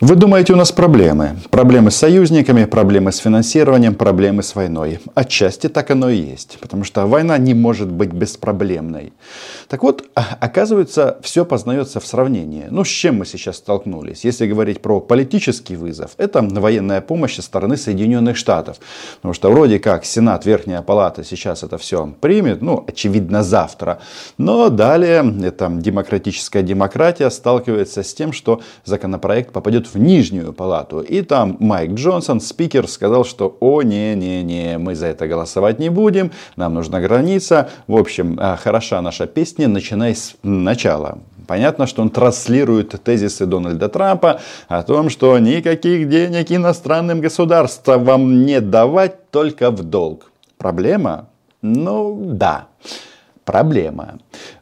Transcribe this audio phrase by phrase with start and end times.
[0.00, 1.36] Вы думаете, у нас проблемы?
[1.50, 4.98] Проблемы с союзниками, проблемы с финансированием, проблемы с войной.
[5.14, 9.12] Отчасти так оно и есть, потому что война не может быть беспроблемной.
[9.68, 12.64] Так вот, а, оказывается, все познается в сравнении.
[12.70, 14.24] Ну, с чем мы сейчас столкнулись?
[14.24, 18.78] Если говорить про политический вызов, это военная помощь со стороны Соединенных Штатов.
[19.16, 24.00] Потому что вроде как Сенат, Верхняя Палата сейчас это все примет, ну, очевидно, завтра.
[24.38, 31.00] Но далее эта демократическая демократия сталкивается с тем, что законопроект попадет в Нижнюю палату.
[31.00, 36.32] И там Майк Джонсон, спикер, сказал, что о, не-не-не, мы за это голосовать не будем,
[36.56, 37.68] нам нужна граница.
[37.86, 41.18] В общем, а, хороша наша песня, начиная с начала.
[41.46, 48.46] Понятно, что он транслирует тезисы Дональда Трампа о том, что никаких денег иностранным государствам вам
[48.46, 50.30] не давать, только в долг.
[50.58, 51.28] Проблема?
[51.62, 52.68] Ну да,
[53.44, 54.18] проблема.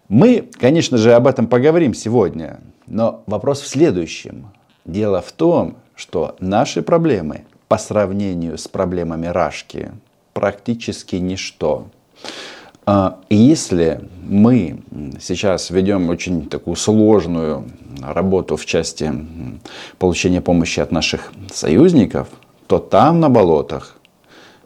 [0.09, 2.61] Мы, конечно же, об этом поговорим сегодня.
[2.87, 4.47] Но вопрос в следующем.
[4.89, 9.93] Дело в том, что наши проблемы по сравнению с проблемами Рашки
[10.33, 11.89] практически ничто.
[12.87, 14.81] А, если мы
[15.21, 17.67] сейчас ведем очень такую сложную
[18.01, 19.13] работу в части
[19.99, 22.29] получения помощи от наших союзников,
[22.67, 23.99] то там на болотах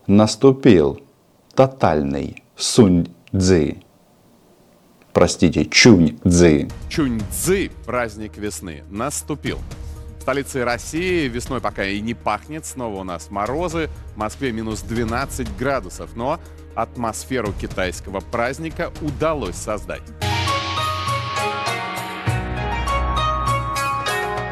[0.06, 1.00] наступил
[1.52, 3.78] тотальный сунь-дзы.
[5.12, 6.70] Простите, чунь-дзы.
[6.88, 9.58] Чунь-дзы, праздник весны, наступил
[10.22, 12.64] столице России весной пока и не пахнет.
[12.64, 13.90] Снова у нас морозы.
[14.14, 16.14] В Москве минус 12 градусов.
[16.14, 16.38] Но
[16.76, 20.02] атмосферу китайского праздника удалось создать.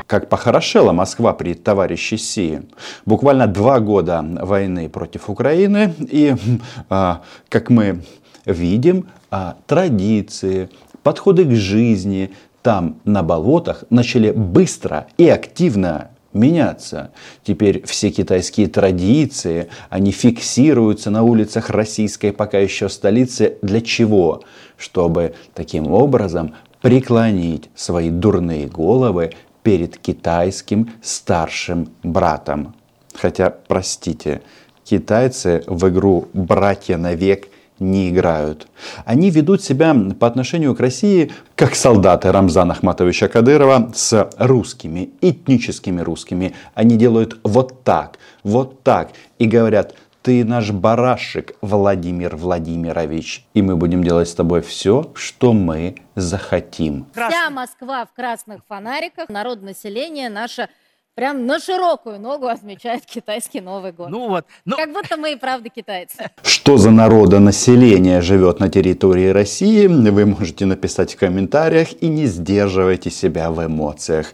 [0.08, 2.62] как похорошела Москва при товарище Си.
[3.06, 5.94] Буквально два года войны против Украины.
[6.00, 6.34] И,
[6.88, 8.02] а, как мы
[8.44, 10.68] видим, а, традиции,
[11.04, 12.32] подходы к жизни,
[12.62, 17.10] там, на болотах, начали быстро и активно меняться.
[17.42, 23.58] Теперь все китайские традиции, они фиксируются на улицах российской пока еще столицы.
[23.62, 24.42] Для чего?
[24.76, 29.32] Чтобы таким образом преклонить свои дурные головы
[29.62, 32.74] перед китайским старшим братом.
[33.14, 34.42] Хотя, простите,
[34.84, 37.48] китайцы в игру «братья навек»
[37.80, 38.68] не играют.
[39.04, 46.00] Они ведут себя по отношению к России как солдаты Рамзана Ахматовича Кадырова с русскими, этническими
[46.00, 46.54] русскими.
[46.74, 53.76] Они делают вот так, вот так и говорят, ты наш барашек, Владимир Владимирович, и мы
[53.76, 57.06] будем делать с тобой все, что мы захотим.
[57.14, 60.68] Вся Москва в красных фонариках, народ население наше
[61.20, 64.08] прям на широкую ногу отмечает китайский Новый год.
[64.08, 64.46] Ну вот.
[64.64, 64.76] Ну...
[64.76, 66.30] Как будто мы и правда китайцы.
[66.42, 73.10] Что за народонаселение живет на территории России, вы можете написать в комментариях и не сдерживайте
[73.10, 74.32] себя в эмоциях.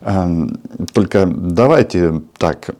[0.00, 0.58] Эм,
[0.92, 2.74] только давайте так,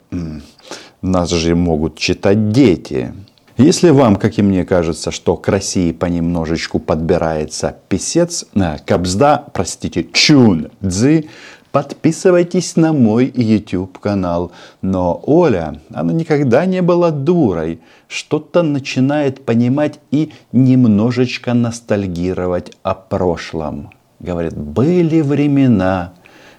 [1.00, 3.14] нас же могут читать дети.
[3.58, 10.04] Если вам, как и мне кажется, что к России понемножечку подбирается писец, э, кабзда, простите,
[10.12, 11.28] чун, дзы,
[11.76, 14.50] Подписывайтесь на мой YouTube канал.
[14.80, 17.80] Но Оля, она никогда не была дурой.
[18.08, 23.90] Что-то начинает понимать и немножечко ностальгировать о прошлом.
[24.20, 26.14] Говорит, были времена,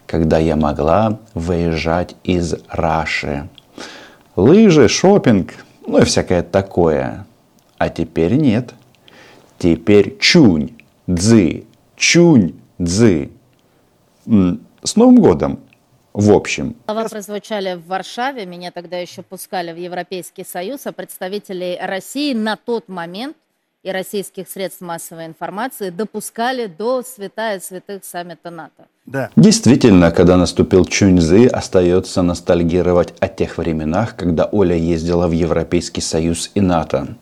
[0.06, 3.50] когда я могла выезжать из Раши.
[4.36, 5.56] Лыжи, шопинг,
[5.88, 7.26] ну и всякое такое.
[7.80, 8.76] А теперь нет.
[9.58, 10.74] Теперь чунь,
[11.08, 11.64] дзы,
[11.96, 13.32] чунь, дзы.
[14.84, 15.60] С Новым годом!
[16.14, 16.76] В общем.
[16.86, 22.56] Слова прозвучали в Варшаве, меня тогда еще пускали в Европейский Союз, а представителей России на
[22.56, 23.38] тот момент
[23.84, 28.88] и российских средств массовой информации допускали до святая святых саммита НАТО.
[29.06, 29.30] Да.
[29.36, 36.52] Действительно, когда наступил Чуньзы, остается ностальгировать о тех временах, когда Оля ездила в Европейский Союз
[36.56, 37.16] и НАТО.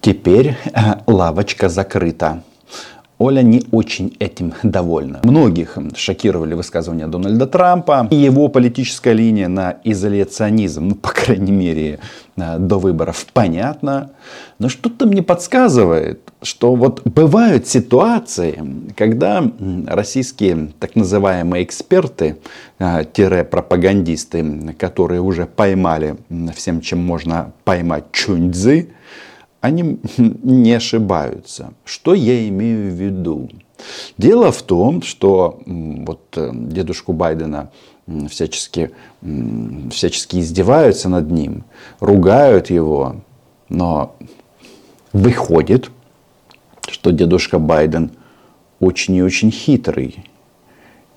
[0.00, 2.42] Теперь э, лавочка закрыта.
[3.18, 5.20] Оля не очень этим довольна.
[5.22, 12.00] Многих шокировали высказывания Дональда Трампа и его политическая линия на изоляционизм, ну, по крайней мере,
[12.36, 14.10] э, до выборов понятно.
[14.58, 18.58] Но что-то мне подсказывает, что вот бывают ситуации,
[18.96, 19.44] когда
[19.86, 22.38] российские так называемые эксперты,
[22.78, 26.16] э, пропагандисты, которые уже поймали
[26.54, 28.88] всем, чем можно поймать чуньцзы,
[29.64, 31.72] они не ошибаются.
[31.86, 33.48] Что я имею в виду?
[34.18, 37.70] Дело в том, что вот э, дедушку Байдена
[38.28, 38.90] всячески,
[39.90, 41.64] всячески издеваются над ним,
[42.00, 43.22] ругают его,
[43.70, 44.14] но
[45.14, 45.90] выходит,
[46.86, 48.10] что дедушка Байден
[48.80, 50.26] очень и очень хитрый.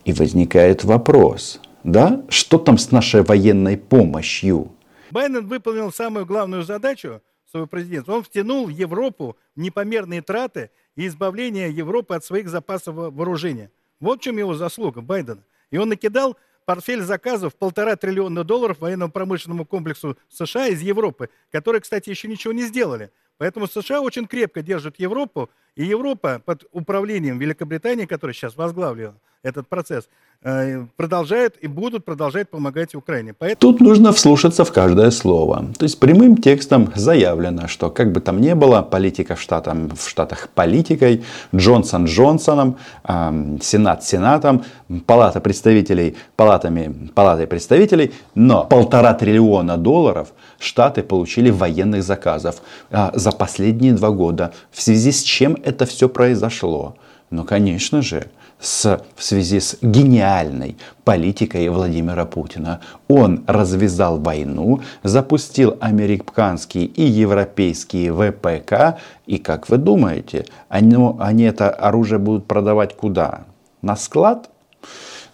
[0.05, 2.21] И возникает вопрос, Да?
[2.29, 4.69] Что там с нашей военной помощью?
[5.11, 8.11] Байден выполнил самую главную задачу своего президента.
[8.11, 13.71] Он втянул Европу в непомерные траты и избавление Европы от своих запасов вооружения.
[13.99, 15.43] Вот в чем его заслуга Байдена.
[15.71, 22.09] И он накидал портфель заказов полтора триллиона долларов военно-промышленному комплексу США из Европы, которые, кстати,
[22.09, 23.11] еще ничего не сделали.
[23.37, 29.15] Поэтому США очень крепко держат Европу, и Европа под управлением Великобритании, которая сейчас возглавила
[29.47, 30.07] этот процесс,
[30.43, 33.33] Э, продолжают и будут продолжать помогать Украине.
[33.33, 33.73] Поэтому...
[33.73, 35.65] Тут нужно вслушаться в каждое слово.
[35.79, 40.07] То есть прямым текстом заявлено, что как бы там ни было, политика в, штатам, в
[40.07, 41.23] Штатах политикой,
[41.55, 44.63] Джонсон Джонсоном, э, Сенат Сенатом,
[45.07, 50.27] Палата представителей Палатами Палатой представителей, но полтора триллиона долларов
[50.59, 52.61] Штаты получили военных заказов
[52.91, 54.53] э, за последние два года.
[54.71, 56.95] В связи с чем это все произошло?
[57.31, 58.27] Ну, конечно же,
[58.59, 62.81] с, в связи с гениальной политикой Владимира Путина.
[63.07, 68.99] Он развязал войну, запустил американские и европейские ВПК.
[69.27, 73.45] И как вы думаете, они, они это оружие будут продавать куда?
[73.81, 74.49] На склад?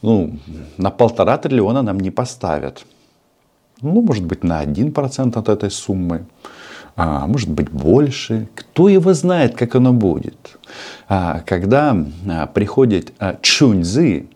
[0.02, 0.38] Ну,
[0.78, 2.86] на полтора триллиона нам не поставят.
[3.82, 6.26] Ну, может быть, на один процент от этой суммы
[6.96, 8.48] а, может быть больше.
[8.56, 10.58] Кто его знает, как оно будет.
[11.08, 11.98] А, когда
[12.30, 14.28] а, приходит а, Чуньзы,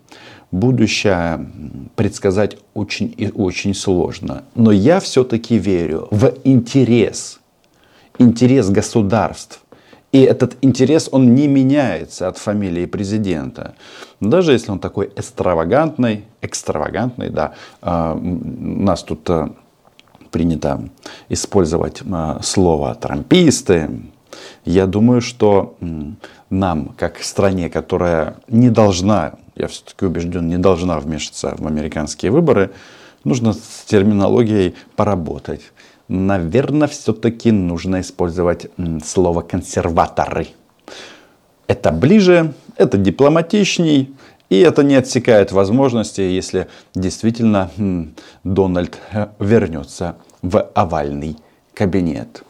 [0.50, 1.46] будущее
[1.94, 4.44] предсказать очень и очень сложно.
[4.54, 7.40] Но я все-таки верю в интерес,
[8.18, 9.60] интерес государств.
[10.10, 13.74] И этот интерес, он не меняется от фамилии президента.
[14.20, 17.52] Даже если он такой экстравагантный, экстравагантный, да,
[17.82, 19.28] у нас тут
[20.28, 20.88] принято
[21.28, 23.90] использовать а, слово трамписты,
[24.64, 25.76] я думаю, что
[26.50, 32.70] нам, как стране, которая не должна, я все-таки убежден, не должна вмешиваться в американские выборы,
[33.24, 35.62] нужно с терминологией поработать.
[36.08, 38.66] Наверное, все-таки нужно использовать
[39.04, 40.48] слово консерваторы.
[41.66, 44.14] Это ближе, это дипломатичней,
[44.48, 47.70] и это не отсекает возможности, если действительно
[48.44, 51.36] Дональд э, вернется в овальный
[51.74, 52.42] кабинет.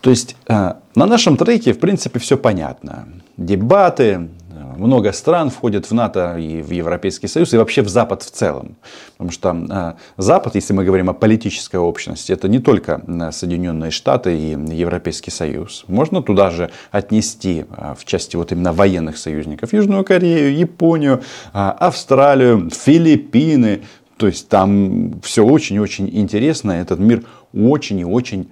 [0.00, 3.08] То есть э, на нашем треке, в принципе, все понятно.
[3.36, 4.28] Дебаты,
[4.76, 8.76] много стран входят в НАТО и в Европейский Союз, и вообще в Запад в целом.
[9.12, 13.90] Потому что э, Запад, если мы говорим о политической общности, это не только э, Соединенные
[13.90, 15.84] Штаты и Европейский Союз.
[15.88, 21.22] Можно туда же отнести э, в части вот именно военных союзников Южную Корею, Японию,
[21.52, 23.82] Австралию, Филиппины.
[24.16, 26.72] То есть там все очень-очень интересно.
[26.72, 28.50] Этот мир очень и очень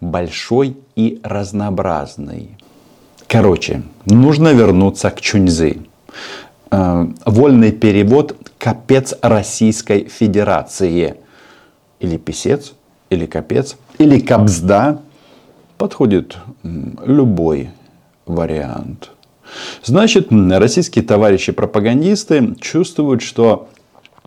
[0.00, 2.56] большой и разнообразный.
[3.34, 5.78] Короче, нужно вернуться к Чуньзы.
[6.70, 11.16] Э, вольный перевод «Капец Российской Федерации».
[11.98, 12.74] Или писец,
[13.10, 15.00] или капец, или капзда.
[15.78, 17.70] Подходит любой
[18.24, 19.10] вариант.
[19.82, 23.68] Значит, российские товарищи-пропагандисты чувствуют, что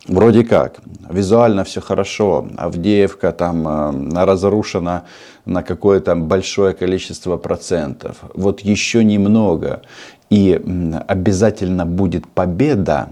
[0.08, 5.04] вроде как, визуально все хорошо, Авдеевка там э, разрушена
[5.46, 8.18] на какое-то большое количество процентов.
[8.34, 9.82] Вот еще немного,
[10.30, 10.62] и
[11.08, 13.10] обязательно будет победа,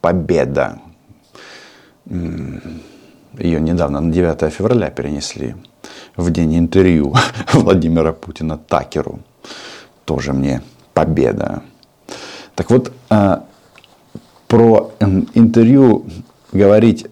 [0.00, 0.80] победа.
[2.06, 5.54] Ее недавно на 9 февраля перенесли
[6.16, 7.14] в день интервью
[7.52, 9.20] Владимира Путина Такеру.
[10.04, 11.62] Тоже мне победа.
[12.54, 13.44] Так вот, а,
[14.52, 16.04] про интервью
[16.52, 17.06] говорить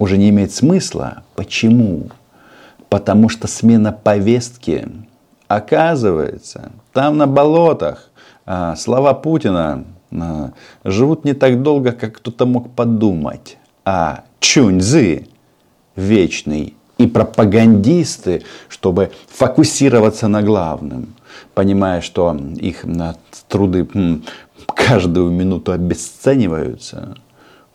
[0.00, 1.22] уже не имеет смысла.
[1.36, 2.08] Почему?
[2.88, 4.88] Потому что смена повестки,
[5.46, 8.10] оказывается, там на болотах
[8.46, 10.50] а, слова Путина а,
[10.82, 13.58] живут не так долго, как кто-то мог подумать.
[13.84, 15.28] А Чуньзы
[15.94, 21.14] вечный и пропагандисты, чтобы фокусироваться на главном,
[21.54, 22.84] понимая, что их
[23.48, 23.88] труды
[24.66, 27.16] каждую минуту обесцениваются,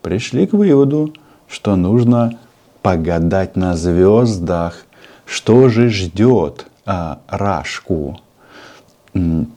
[0.02, 1.14] пришли к выводу,
[1.48, 2.38] что нужно
[2.82, 4.86] погадать на звездах,
[5.26, 8.20] что же ждет а, Рашку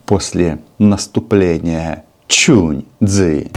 [0.05, 3.51] после наступления Чунь-Дзы.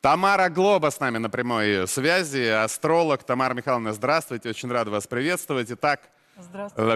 [0.00, 3.24] Тамара Глоба с нами на прямой связи, астролог.
[3.24, 5.68] Тамара Михайловна, здравствуйте, очень рад вас приветствовать.
[5.72, 6.00] Итак,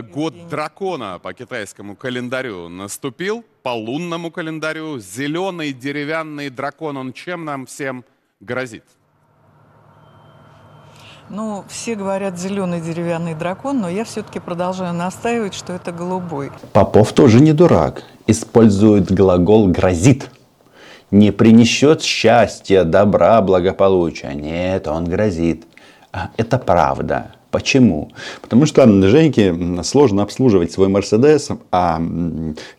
[0.02, 0.50] год Евгений.
[0.50, 4.98] дракона по китайскому календарю наступил, по лунному календарю.
[4.98, 8.04] Зеленый деревянный дракон, он чем нам всем
[8.40, 8.84] грозит?
[11.30, 16.50] Ну, все говорят зеленый деревянный дракон, но я все-таки продолжаю настаивать, что это голубой.
[16.72, 18.02] Попов тоже не дурак.
[18.26, 20.28] Использует глагол «грозит».
[21.10, 24.32] не принесет счастья, добра, благополучия.
[24.34, 25.66] Нет, он грозит.
[26.12, 27.34] А, это правда.
[27.50, 28.12] Почему?
[28.42, 32.00] Потому что Женьке сложно обслуживать свой Мерседес, а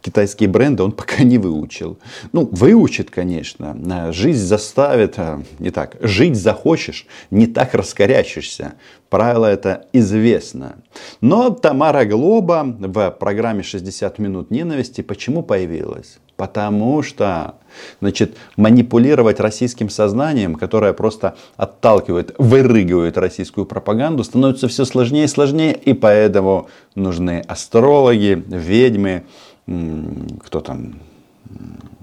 [0.01, 1.97] китайские бренды он пока не выучил.
[2.31, 4.11] Ну, выучит, конечно.
[4.13, 5.17] Жизнь заставит,
[5.59, 8.73] не так, жить захочешь, не так раскорячишься.
[9.09, 10.77] Правило это известно.
[11.19, 16.19] Но Тамара Глоба в программе «60 минут ненависти» почему появилась?
[16.41, 17.53] Потому что
[17.99, 25.75] значит, манипулировать российским сознанием, которое просто отталкивает, вырыгивает российскую пропаганду, становится все сложнее и сложнее.
[25.75, 29.23] И поэтому нужны астрологи, ведьмы,
[29.67, 30.95] кто там,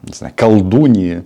[0.05, 1.25] не знаю, колдуньи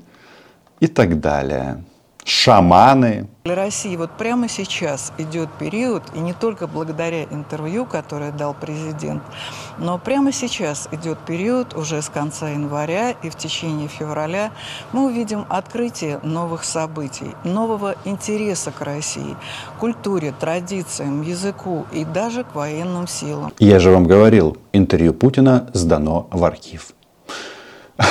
[0.80, 1.84] и так далее
[2.24, 3.26] шаманы.
[3.44, 9.22] Для России вот прямо сейчас идет период, и не только благодаря интервью, которое дал президент,
[9.78, 14.52] но прямо сейчас идет период уже с конца января и в течение февраля
[14.92, 19.36] мы увидим открытие новых событий, нового интереса к России,
[19.80, 23.52] культуре, традициям, языку и даже к военным силам.
[23.58, 26.92] Я же вам говорил, интервью Путина сдано в архив.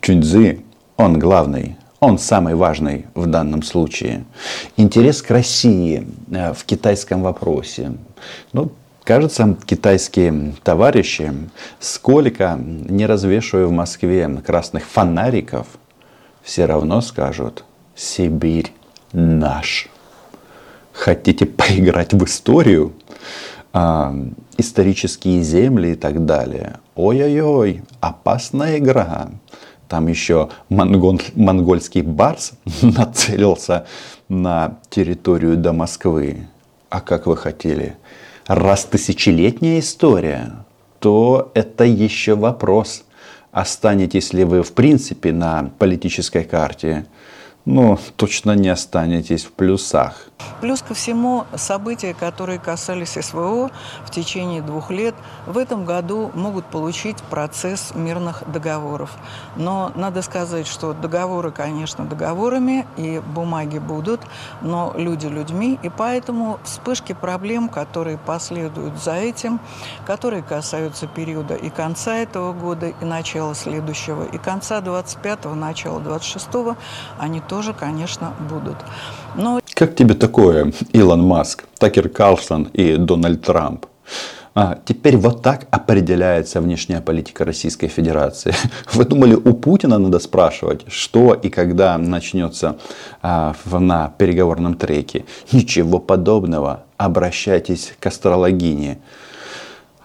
[0.00, 0.64] Чуньцзы,
[0.96, 4.24] он главный он самый важный в данном случае.
[4.76, 7.92] Интерес к России э, в китайском вопросе.
[8.52, 8.70] Ну,
[9.04, 11.32] кажется, китайские товарищи,
[11.80, 15.66] сколько не развешивая в Москве красных фонариков,
[16.42, 17.64] все равно скажут
[17.96, 18.72] «Сибирь
[19.12, 19.88] наш».
[20.92, 22.92] Хотите поиграть в историю?
[23.72, 24.14] А,
[24.56, 26.74] исторические земли и так далее.
[26.94, 29.30] Ой-ой-ой, опасная игра.
[29.94, 33.86] Там еще монгол, монгольский барс нацелился
[34.28, 36.48] на территорию до Москвы.
[36.90, 37.96] А как вы хотели?
[38.48, 40.64] Раз тысячелетняя история,
[40.98, 43.04] то это еще вопрос.
[43.52, 47.06] Останетесь ли вы в принципе на политической карте
[47.64, 50.26] ну, точно не останетесь в плюсах.
[50.60, 53.70] Плюс ко всему, события, которые касались СВО
[54.04, 55.14] в течение двух лет,
[55.46, 59.16] в этом году могут получить процесс мирных договоров.
[59.56, 64.20] Но надо сказать, что договоры, конечно, договорами, и бумаги будут,
[64.60, 69.60] но люди людьми, и поэтому вспышки проблем, которые последуют за этим,
[70.06, 76.76] которые касаются периода и конца этого года, и начала следующего, и конца 25-го, начала 26-го,
[77.18, 78.76] они тоже тоже, конечно, будут.
[79.36, 79.60] Но...
[79.74, 83.86] Как тебе такое, Илон Маск, Такер Карлсон и Дональд Трамп?
[84.56, 88.54] А, теперь вот так определяется внешняя политика Российской Федерации.
[88.94, 92.76] Вы думали, у Путина надо спрашивать, что и когда начнется
[93.22, 95.24] а, на переговорном треке?
[95.52, 96.82] Ничего подобного.
[96.96, 98.98] Обращайтесь к астрологине.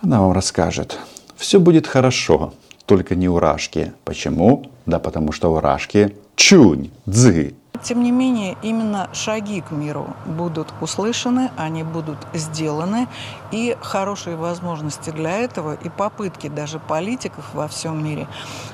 [0.04, 1.00] Она вам расскажет.
[1.36, 2.54] Все будет хорошо,
[2.86, 3.92] только не у Рашки.
[4.06, 4.66] Почему?
[4.86, 7.54] Да потому что у Рашки чунь, дзы.
[7.84, 13.08] Тем не менее, именно шаги к миру будут услышаны, они будут сделаны,
[13.52, 18.28] и хорошие возможности для этого, и попытки даже политиков во всем мире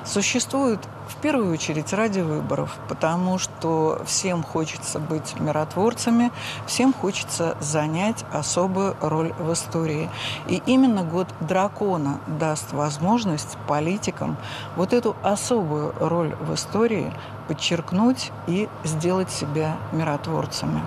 [0.04, 6.32] существуют в первую очередь ради выборов, потому что всем хочется быть миротворцами,
[6.66, 10.10] всем хочется занять особую роль в истории.
[10.48, 14.36] И именно год дракона даст возможность политикам
[14.76, 17.12] вот эту особую роль в истории
[17.48, 20.80] подчеркнуть и сделать себя миротворцами.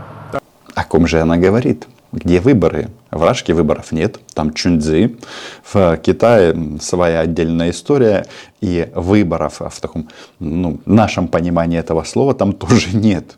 [0.75, 1.88] О ком же она говорит?
[2.12, 2.89] Где выборы?
[3.12, 5.18] В Рашке выборов нет, там Чунцзи.
[5.63, 8.25] В Китае своя отдельная история,
[8.62, 13.38] и выборов в таком ну, нашем понимании этого слова там тоже нет.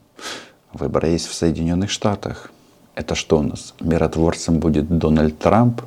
[0.73, 2.51] Выборы есть в Соединенных Штатах.
[2.95, 3.73] Это что у нас?
[3.81, 5.81] Миротворцем будет Дональд Трамп?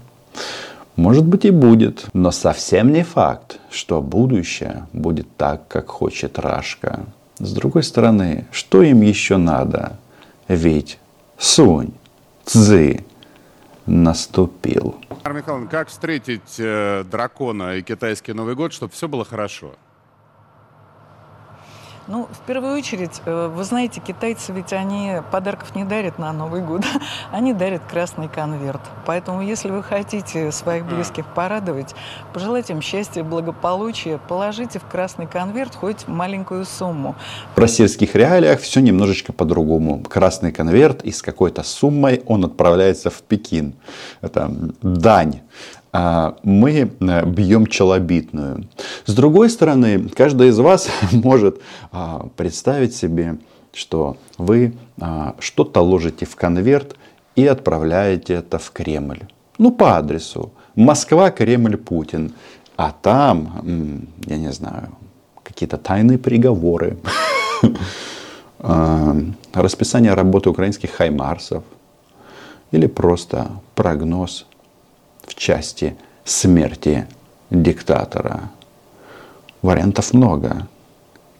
[0.96, 7.00] Может быть и будет, но совсем не факт, что будущее будет так, как хочет Рашка.
[7.38, 9.96] С другой стороны, что им еще надо?
[10.46, 10.98] Ведь
[11.36, 11.92] Сунь,
[12.44, 13.04] Цзы
[13.86, 14.96] наступил.
[15.24, 19.74] Михайловна, как встретить э, дракона и китайский Новый год, чтобы все было хорошо?
[22.06, 26.60] Ну, в первую очередь, э, вы знаете, китайцы ведь они подарков не дарят на Новый
[26.60, 26.82] год,
[27.32, 28.80] они дарят красный конверт.
[29.06, 31.94] Поэтому, если вы хотите своих близких порадовать,
[32.34, 37.14] пожелайте им счастья, благополучия, положите в красный конверт хоть маленькую сумму.
[37.56, 40.02] В российских реалиях все немножечко по-другому.
[40.02, 43.74] Красный конверт и с какой-то суммой он отправляется в Пекин.
[44.20, 44.50] Это
[44.82, 45.40] дань
[45.94, 48.66] мы э, бьем челобитную.
[49.06, 51.60] С другой стороны, каждый из вас может
[51.92, 53.36] а, представить себе,
[53.72, 56.96] что вы а, что-то ложите в конверт
[57.36, 59.20] и отправляете это в Кремль.
[59.58, 60.52] Ну, по адресу.
[60.74, 62.34] Москва, Кремль, Путин.
[62.76, 64.88] А там, я не знаю,
[65.44, 66.98] какие-то тайные приговоры.
[68.58, 69.16] а,
[69.52, 71.62] расписание работы украинских хаймарсов
[72.72, 74.46] или просто прогноз
[75.34, 77.06] в части смерти
[77.50, 78.50] диктатора.
[79.62, 80.68] Вариантов много.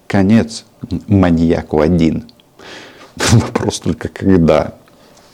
[0.07, 0.65] Конец
[1.07, 2.31] маньяку один.
[3.17, 4.75] Вопрос только когда.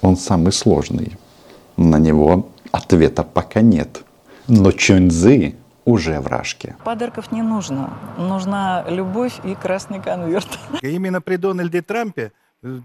[0.02, 1.17] Он самый сложный.
[1.76, 4.02] На него ответа пока нет.
[4.49, 6.76] Но Чуньцзы уже в рашке.
[6.85, 7.93] Подарков не нужно.
[8.19, 10.49] Нужна любовь и красный конверт.
[10.83, 12.81] Именно при Дональде Трампе в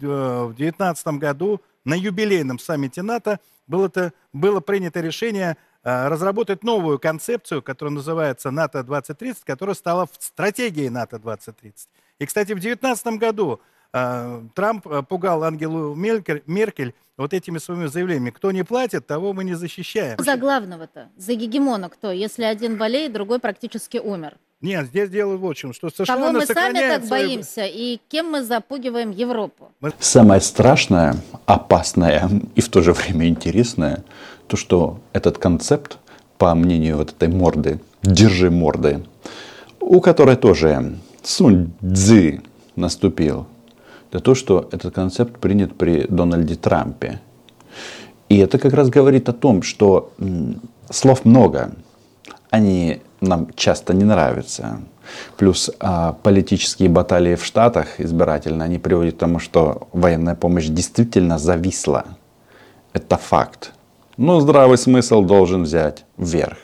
[0.56, 7.62] 2019 году на юбилейном саммите НАТО было, -то, было принято решение э, разработать новую концепцию,
[7.62, 11.74] которая называется НАТО-2030, которая стала стратегией НАТО-2030.
[12.20, 13.60] И, кстати, в 2019 году
[13.94, 18.32] э, Трамп э, пугал Ангелу Меркель вот этими своими заявлениями.
[18.32, 20.18] Кто не платит, того мы не защищаем.
[20.20, 22.12] За главного-то, за гегемона кто?
[22.12, 24.38] Если один болеет, другой практически умер.
[24.62, 27.28] Нет, здесь дело в чем, что США Кого мы сами так свою...
[27.28, 29.72] боимся и кем мы запугиваем Европу?
[30.00, 34.04] Самое страшное, опасное и в то же время интересное,
[34.48, 35.98] то, что этот концепт,
[36.38, 39.06] по мнению вот этой морды, держи морды,
[39.80, 42.42] у которой тоже Сунь Цзы
[42.76, 43.48] наступил,
[44.10, 47.20] это то, что этот концепт принят при Дональде Трампе.
[48.30, 50.14] И это как раз говорит о том, что
[50.90, 51.74] слов много,
[52.50, 54.80] они нам часто не нравятся.
[55.38, 61.38] Плюс а, политические баталии в Штатах избирательно, они приводят к тому, что военная помощь действительно
[61.38, 62.06] зависла.
[62.94, 63.72] Это факт.
[64.18, 66.58] Но здравый смысл должен взять вверх.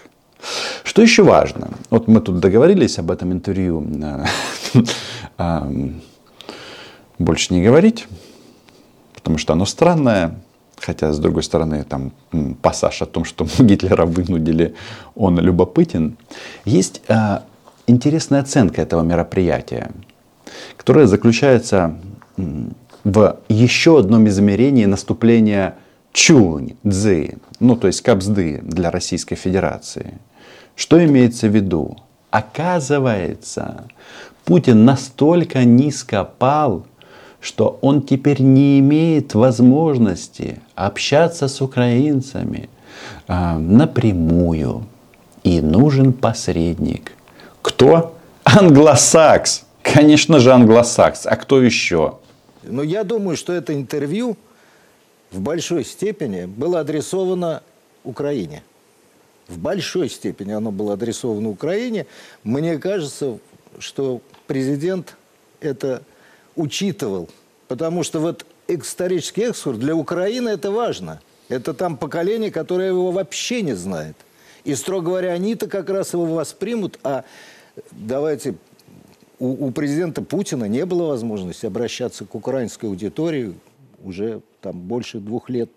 [0.83, 1.69] Что еще важно?
[1.89, 3.85] Вот мы тут договорились об этом интервью
[7.19, 8.07] больше не говорить,
[9.13, 10.35] потому что оно странное.
[10.81, 12.11] Хотя, с другой стороны, там
[12.61, 14.73] пассаж о том, что Гитлера вынудили,
[15.15, 16.17] он любопытен.
[16.65, 17.39] Есть э,
[17.87, 19.91] интересная оценка этого мероприятия,
[20.77, 21.95] которая заключается
[23.03, 25.75] в еще одном измерении наступления
[26.13, 30.19] Чунь, Цзы, ну то есть Кабзды для Российской Федерации.
[30.75, 31.97] Что имеется в виду?
[32.31, 33.85] Оказывается,
[34.45, 36.85] Путин настолько низко пал,
[37.41, 42.69] что он теперь не имеет возможности общаться с украинцами
[43.27, 44.85] э, напрямую.
[45.43, 47.13] И нужен посредник.
[47.63, 48.15] Кто?
[48.43, 49.63] Англосакс.
[49.81, 51.25] Конечно же, англосакс.
[51.25, 52.19] А кто еще?
[52.61, 54.37] Но я думаю, что это интервью
[55.31, 57.63] в большой степени было адресовано
[58.03, 58.61] Украине.
[59.47, 62.05] В большой степени оно было адресовано Украине.
[62.43, 63.39] Мне кажется,
[63.79, 65.15] что президент
[65.59, 66.03] это
[66.55, 67.29] учитывал.
[67.67, 71.21] Потому что вот исторический экскурс для Украины это важно.
[71.49, 74.15] Это там поколение, которое его вообще не знает.
[74.63, 77.23] И, строго говоря, они-то как раз его воспримут, а
[77.91, 78.55] давайте
[79.39, 83.55] у, у президента Путина не было возможности обращаться к украинской аудитории
[84.03, 85.69] уже там больше двух лет.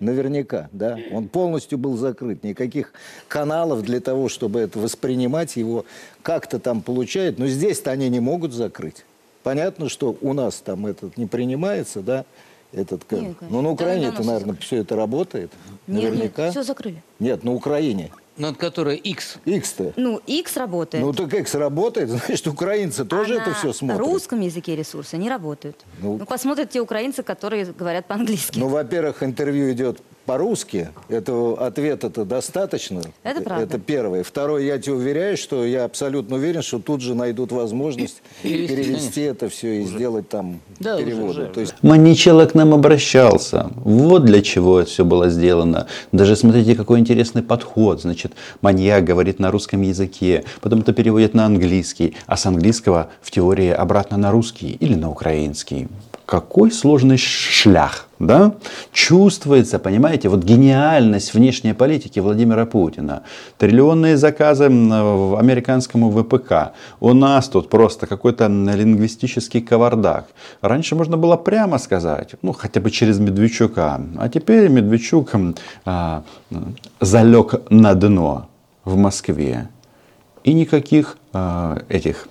[0.00, 0.96] Наверняка, да.
[1.12, 2.44] Он полностью был закрыт.
[2.44, 2.92] Никаких
[3.26, 5.84] каналов для того, чтобы это воспринимать, его
[6.22, 7.38] как-то там получают.
[7.38, 9.04] Но здесь-то они не могут закрыть.
[9.48, 12.26] Понятно, что у нас там этот не принимается, да,
[12.70, 14.60] этот, Нет, но на Украине это, наверное, закрыли.
[14.60, 15.50] все это работает.
[15.86, 16.42] Нет, наверняка.
[16.42, 17.02] Нет, все закрыли.
[17.18, 18.10] Нет, на Украине.
[18.36, 19.38] Над которой X.
[19.46, 19.94] X-то.
[19.96, 21.02] Ну, X работает.
[21.02, 23.98] Ну, так X работает, значит, украинцы тоже а это все смотрят.
[23.98, 25.82] на русском языке ресурсы не работают.
[26.02, 28.58] Ну, ну, посмотрят те украинцы, которые говорят по-английски.
[28.58, 33.00] Ну, во-первых, интервью идет по-русски, этого ответа-то достаточно.
[33.22, 33.64] Это правда.
[33.64, 34.22] Это первое.
[34.22, 39.20] Второе, я тебе уверяю, что я абсолютно уверен, что тут же найдут возможность перевести, перевести
[39.22, 39.94] это все и уже.
[39.94, 41.30] сделать там да, переводы.
[41.30, 41.50] Уже, уже.
[41.50, 41.74] То есть...
[41.80, 43.70] Маничело к нам обращался.
[43.76, 45.86] Вот для чего это все было сделано.
[46.12, 48.02] Даже смотрите, какой интересный подход.
[48.02, 53.30] Значит, маньяк говорит на русском языке, потом это переводит на английский, а с английского в
[53.30, 55.88] теории обратно на русский или на украинский
[56.28, 58.52] какой сложный шлях, да?
[58.92, 63.22] Чувствуется, понимаете, вот гениальность внешней политики Владимира Путина.
[63.56, 66.74] Триллионные заказы в американскому ВПК.
[67.00, 70.26] У нас тут просто какой-то лингвистический кавардак.
[70.60, 73.98] Раньше можно было прямо сказать, ну, хотя бы через Медведчука.
[74.18, 75.30] А теперь Медведчук
[75.86, 76.24] а,
[77.00, 78.48] залег на дно
[78.84, 79.70] в Москве.
[80.44, 82.28] И никаких а, этих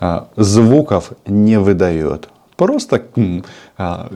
[0.00, 3.06] а, звуков не выдает просто
[3.76, 4.10] а,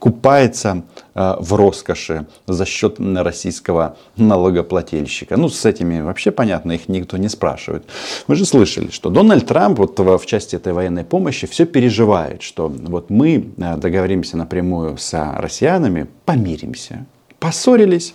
[0.00, 0.82] купается
[1.14, 5.36] а, в роскоши за счет российского налогоплательщика.
[5.36, 7.84] Ну, с этими вообще понятно, их никто не спрашивает.
[8.26, 12.68] Мы же слышали, что Дональд Трамп вот в части этой военной помощи все переживает, что
[12.68, 17.04] вот мы а, договоримся напрямую с россиянами, помиримся.
[17.38, 18.14] Поссорились,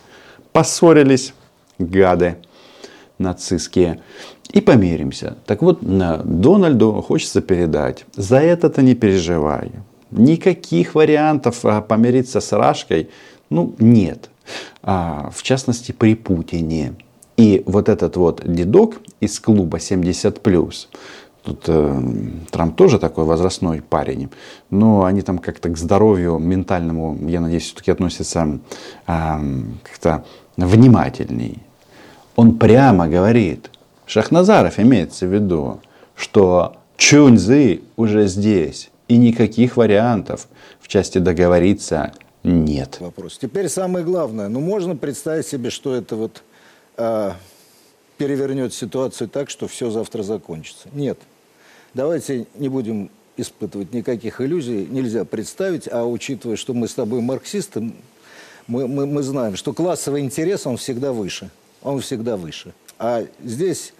[0.51, 1.33] поссорились,
[1.77, 2.37] гады.
[3.17, 3.99] Нацистские,
[4.51, 5.37] и помиримся.
[5.45, 9.71] Так вот, Дональду хочется передать, за это-то не переживай.
[10.11, 13.09] Никаких вариантов а, помириться с Рашкой,
[13.49, 14.29] ну, нет.
[14.81, 16.93] А, в частности, при Путине.
[17.37, 20.87] И вот этот вот дедок из клуба 70+,
[21.45, 22.01] Тут э,
[22.49, 24.29] Трамп тоже такой возрастной парень,
[24.71, 28.59] но они там как-то к здоровью ментальному, я надеюсь, все-таки относятся
[29.05, 29.33] э,
[29.83, 30.25] как-то
[30.57, 31.61] внимательней.
[32.35, 33.69] Он прямо говорит,
[34.05, 35.81] Шахназаров имеется в виду,
[36.15, 40.47] что Чуньзы уже здесь, и никаких вариантов
[40.79, 42.97] в части договориться нет.
[42.99, 43.37] Вопрос.
[43.41, 44.47] Теперь самое главное.
[44.49, 46.43] Ну, можно представить себе, что это вот
[46.97, 47.31] э,
[48.17, 50.89] перевернет ситуацию так, что все завтра закончится.
[50.93, 51.17] Нет.
[51.93, 54.85] Давайте не будем испытывать никаких иллюзий.
[54.85, 57.91] Нельзя представить, а учитывая, что мы с тобой марксисты,
[58.67, 61.49] мы, мы, мы знаем, что классовый интерес, он всегда выше.
[61.85, 62.73] Он всегда выше.
[62.97, 63.93] А здесь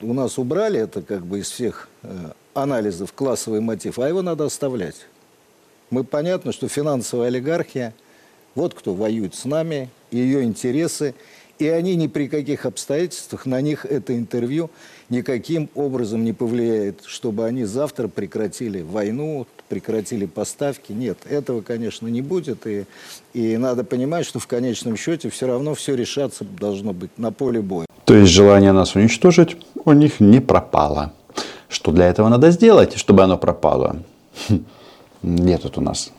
[0.00, 4.44] у нас убрали это как бы из всех э, анализов классовый мотив, а его надо
[4.44, 5.06] оставлять.
[5.90, 7.94] Мы понятно, что финансовая олигархия,
[8.56, 11.14] вот кто воюет с нами, ее интересы,
[11.60, 14.70] и они ни при каких обстоятельствах, на них это интервью
[15.10, 20.92] никаким образом не повлияет, чтобы они завтра прекратили войну, прекратили поставки.
[20.92, 22.66] Нет, этого, конечно, не будет.
[22.66, 22.86] И,
[23.34, 27.60] и надо понимать, что в конечном счете все равно все решаться должно быть на поле
[27.60, 27.86] боя.
[28.06, 31.12] То есть желание нас уничтожить у них не пропало.
[31.68, 34.02] Что для этого надо сделать, чтобы оно пропало?
[34.48, 34.64] Хм,
[35.22, 36.10] где тут у нас?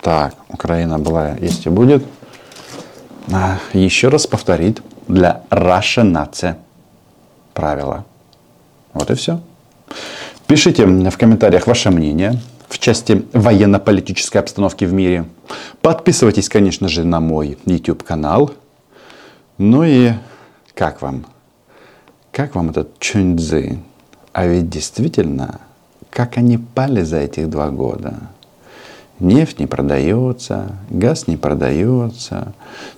[0.00, 2.02] Так, Украина была, есть и будет.
[3.30, 5.42] А, еще раз повторит для
[5.96, 6.58] нация
[7.54, 8.04] правила.
[8.92, 9.40] Вот и все.
[10.46, 15.26] Пишите в комментариях ваше мнение в части военно-политической обстановки в мире.
[15.82, 18.52] Подписывайтесь, конечно же, на мой YouTube канал.
[19.58, 20.12] Ну и
[20.74, 21.26] как вам?
[22.32, 23.78] Как вам этот Чуньцзы?
[24.32, 25.60] А ведь действительно,
[26.10, 28.14] как они пали за этих два года?
[29.22, 32.54] Нефть не продается, газ не продается,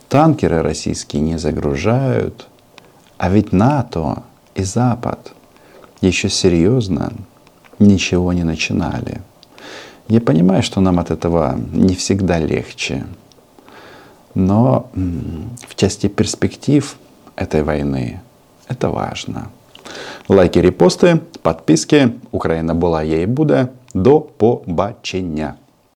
[0.09, 2.49] танкеры российские не загружают.
[3.19, 4.23] А ведь НАТО
[4.55, 5.35] и Запад
[6.01, 7.13] еще серьезно
[7.79, 9.21] ничего не начинали.
[10.09, 13.05] Я понимаю, что нам от этого не всегда легче.
[14.35, 14.89] Но
[15.69, 16.97] в части перспектив
[17.37, 18.23] этой войны
[18.67, 19.51] это важно.
[20.29, 22.09] Лайки, репосты, подписки.
[22.31, 23.69] Украина була, я і буде.
[23.95, 25.55] До побачення.